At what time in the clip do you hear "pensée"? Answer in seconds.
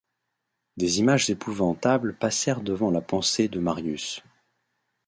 3.01-3.47